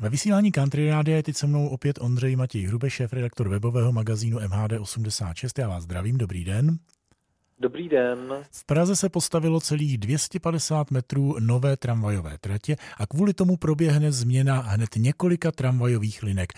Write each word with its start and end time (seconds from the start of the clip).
Ve 0.00 0.08
vysílání 0.08 0.52
Country 0.52 0.90
Rádia 0.90 1.16
je 1.16 1.22
teď 1.22 1.36
se 1.36 1.46
mnou 1.46 1.68
opět 1.68 1.98
Ondřej 2.00 2.36
Matěj 2.36 2.66
Hrube, 2.66 2.90
šéf 2.90 3.12
redaktor 3.12 3.48
webového 3.48 3.92
magazínu 3.92 4.38
MHD86. 4.38 5.60
Já 5.60 5.68
vás 5.68 5.82
zdravím, 5.82 6.18
dobrý 6.18 6.44
den. 6.44 6.78
Dobrý 7.58 7.88
den. 7.88 8.18
V 8.50 8.64
Praze 8.64 8.96
se 8.96 9.08
postavilo 9.08 9.60
celých 9.60 9.98
250 9.98 10.90
metrů 10.90 11.36
nové 11.40 11.76
tramvajové 11.76 12.38
tratě 12.38 12.76
a 12.98 13.06
kvůli 13.06 13.34
tomu 13.34 13.56
proběhne 13.56 14.12
změna 14.12 14.60
hned 14.60 14.88
několika 14.96 15.52
tramvajových 15.52 16.22
linek. 16.22 16.52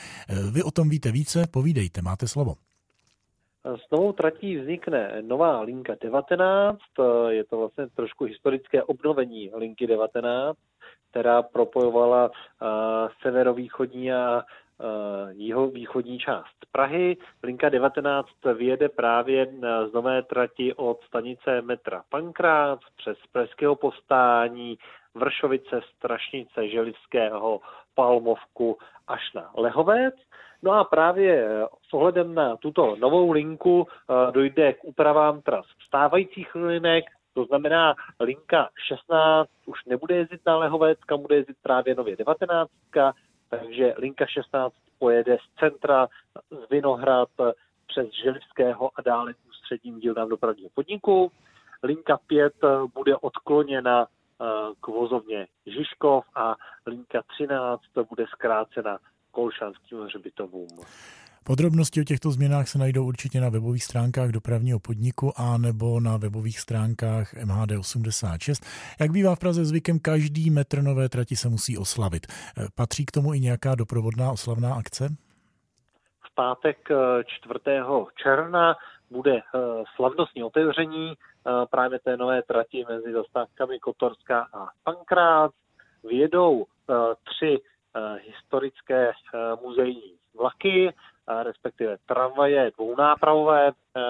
Vy 0.51 0.63
o 0.63 0.71
tom 0.71 0.89
víte 0.89 1.13
více, 1.13 1.47
povídejte, 1.47 2.03
máte 2.03 2.29
slovo. 2.29 2.55
S 3.65 3.91
novou 3.93 4.13
tratí 4.13 4.57
vznikne 4.57 5.23
nová 5.23 5.61
linka 5.61 5.97
19, 6.01 6.79
je 7.29 7.45
to 7.45 7.59
vlastně 7.59 7.87
trošku 7.87 8.25
historické 8.25 8.83
obnovení 8.83 9.51
linky 9.55 9.87
19, 9.87 10.59
která 11.11 11.43
propojovala 11.43 12.31
severovýchodní 13.23 14.13
a 14.13 14.43
jihovýchodní 15.31 16.19
část 16.19 16.57
Prahy. 16.73 17.17
Linka 17.43 17.69
19 17.69 18.29
vyjede 18.57 18.89
právě 18.89 19.47
z 19.91 19.93
nové 19.93 20.23
trati 20.23 20.75
od 20.75 21.03
stanice 21.03 21.63
metra 21.63 22.03
Pankrát 22.09 22.81
přes 22.97 23.19
Pražského 23.33 23.77
postání, 23.77 24.79
Vršovice, 25.15 25.81
Strašnice, 25.97 26.69
Želivského, 26.69 27.61
Palmovku 27.95 28.79
až 29.07 29.33
na 29.35 29.51
Lehovec. 29.57 30.15
No 30.63 30.73
a 30.73 30.85
právě 30.85 31.49
s 31.89 31.95
ohledem 31.95 32.35
na 32.35 32.57
tuto 32.57 32.97
novou 32.97 33.31
linku 33.31 33.87
dojde 34.31 34.73
k 34.73 34.85
úpravám 34.85 35.43
tras 35.43 35.67
stávajících 35.87 36.55
linek, 36.55 37.05
to 37.35 37.45
znamená, 37.45 37.95
linka 38.21 38.69
16 38.89 39.51
už 39.67 39.85
nebude 39.85 40.17
jezdit 40.17 40.41
na 40.47 40.57
Lehovec, 40.57 40.99
kam 41.07 41.23
bude 41.23 41.37
jezdit 41.37 41.57
právě 41.63 41.95
nově 41.95 42.17
19, 42.17 42.71
takže 43.49 43.95
linka 43.99 44.27
16 44.27 44.75
pojede 44.99 45.37
z 45.37 45.59
centra, 45.61 46.09
z 46.51 46.71
Vinohrad 46.71 47.29
přes 47.87 48.07
Želivského 48.25 48.91
a 48.95 49.03
dále 49.03 49.35
k 49.35 49.37
ústředním 49.49 50.01
dílnám 50.01 50.29
dopravního 50.29 50.71
podniku. 50.75 51.33
Linka 51.83 52.19
5 52.27 52.53
bude 52.95 53.17
odkloněna 53.17 54.07
eh, 54.07 54.45
k 54.81 54.87
vozovně 54.87 55.47
Žižkov 55.67 56.25
a 56.35 56.57
linka 56.87 57.23
13 57.23 57.83
bude 58.09 58.27
zkrácena 58.27 58.99
Kolšanským 59.39 59.99
hřbitovům. 59.99 60.69
Podrobnosti 61.45 62.01
o 62.01 62.05
těchto 62.05 62.31
změnách 62.31 62.69
se 62.69 62.79
najdou 62.79 63.07
určitě 63.07 63.41
na 63.41 63.49
webových 63.49 63.85
stránkách 63.85 64.31
dopravního 64.31 64.79
podniku 64.79 65.33
a 65.37 65.59
nebo 65.59 66.01
na 66.01 66.17
webových 66.17 66.61
stránkách 66.61 67.35
MHD86. 67.35 68.67
Jak 69.01 69.11
bývá 69.11 69.35
v 69.35 69.39
Praze 69.39 69.65
zvykem, 69.65 69.99
každý 69.99 70.51
metr 70.51 70.83
nové 70.83 71.09
trati 71.09 71.37
se 71.37 71.49
musí 71.49 71.79
oslavit. 71.79 72.27
Patří 72.75 73.07
k 73.07 73.11
tomu 73.11 73.35
i 73.35 73.41
nějaká 73.41 73.75
doprovodná 73.75 74.33
oslavná 74.33 74.75
akce? 74.75 75.09
V 76.31 76.35
pátek 76.35 76.79
4. 77.27 77.61
Eh, 77.67 77.83
června 78.23 78.77
bude 79.11 79.37
eh, 79.37 79.43
slavnostní 79.97 80.45
otevření 80.45 81.13
eh, 81.13 81.51
právě 81.71 81.99
té 81.99 82.17
nové 82.17 82.43
trati 82.43 82.85
mezi 82.89 83.13
zastávkami 83.13 83.79
Kotorská 83.79 84.47
a 84.53 84.69
Pankrát. 84.85 85.51
Vyjedou 86.05 86.67
tři 87.25 87.59
historické 88.25 89.13
muzejní 89.63 90.19
vlaky, 90.39 90.93
respektive 91.43 91.97
tramvaje 92.07 92.71
dvounápravové, 92.77 93.69
eh, 93.69 94.01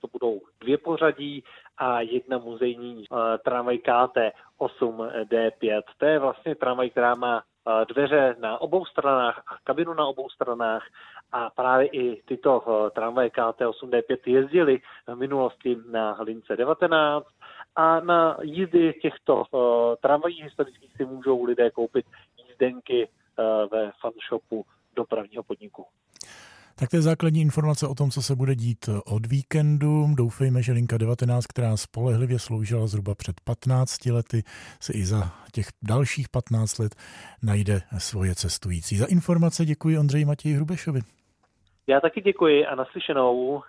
to 0.00 0.06
budou 0.12 0.40
dvě 0.60 0.78
pořadí 0.78 1.44
a 1.78 2.00
jedna 2.00 2.38
muzejní 2.38 3.04
eh, 3.04 3.38
tramvaj 3.38 3.78
KT 3.78 4.18
8D5. 4.58 5.82
To 5.98 6.06
je 6.06 6.18
vlastně 6.18 6.54
tramvaj, 6.54 6.90
která 6.90 7.14
má 7.14 7.42
eh, 7.42 7.84
dveře 7.84 8.36
na 8.38 8.60
obou 8.60 8.84
stranách 8.84 9.38
a 9.46 9.56
kabinu 9.64 9.94
na 9.94 10.06
obou 10.06 10.28
stranách 10.28 10.86
a 11.32 11.50
právě 11.50 11.86
i 11.86 12.22
tyto 12.22 12.62
tramvaje 12.94 13.28
KT8D5 13.28 14.18
jezdily 14.26 14.80
v 15.06 15.14
minulosti 15.14 15.76
na 15.90 16.16
lince 16.20 16.56
19 16.56 17.26
a 17.76 18.00
na 18.00 18.36
jízdy 18.42 18.92
těchto 19.02 19.44
tramvají 20.02 20.42
historických 20.42 20.96
si 20.96 21.04
můžou 21.04 21.44
lidé 21.44 21.70
koupit 21.70 22.06
jízdenky 22.48 23.08
ve 24.24 24.38
fanshopu 24.38 24.66
dopravního 24.96 25.42
podniku. 25.42 25.86
Tak 26.78 26.90
to 26.90 26.96
je 26.96 27.02
základní 27.02 27.40
informace 27.40 27.88
o 27.88 27.94
tom, 27.94 28.10
co 28.10 28.22
se 28.22 28.36
bude 28.36 28.54
dít 28.54 28.88
od 29.06 29.26
víkendu. 29.26 30.06
Doufejme, 30.14 30.62
že 30.62 30.72
linka 30.72 30.98
19, 30.98 31.46
která 31.46 31.76
spolehlivě 31.76 32.38
sloužila 32.38 32.86
zhruba 32.86 33.14
před 33.14 33.40
15 33.40 34.06
lety, 34.06 34.42
se 34.80 34.92
i 34.92 35.04
za 35.04 35.32
těch 35.52 35.66
dalších 35.82 36.28
15 36.28 36.78
let 36.78 36.94
najde 37.42 37.80
svoje 37.98 38.34
cestující. 38.34 38.96
Za 38.96 39.06
informace 39.06 39.64
děkuji 39.64 39.98
Ondřeji 39.98 40.24
Matěji 40.24 40.54
Hrubešovi. 40.54 41.00
Já 41.86 42.00
taky 42.00 42.20
děkuji 42.20 42.66
a 42.66 42.74
naslyšenou. 42.74 43.62